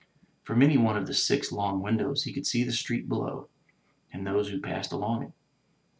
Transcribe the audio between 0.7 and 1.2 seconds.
one of the